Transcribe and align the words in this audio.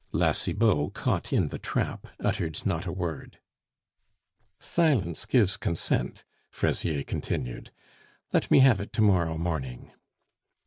La 0.11 0.31
Cibot, 0.31 0.91
caught 0.95 1.31
in 1.31 1.49
the 1.49 1.59
trap, 1.59 2.07
uttered 2.19 2.65
not 2.65 2.87
a 2.87 2.91
word. 2.91 3.37
"Silence 4.59 5.27
gives 5.27 5.57
consent," 5.57 6.23
Fraisier 6.49 7.03
continued. 7.03 7.69
"Let 8.33 8.49
me 8.49 8.61
have 8.61 8.81
it 8.81 8.93
to 8.93 9.03
morrow 9.03 9.37
morning." 9.37 9.91